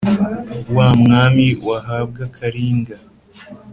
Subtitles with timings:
[0.75, 2.97] Wa mwami wahabwa Karinga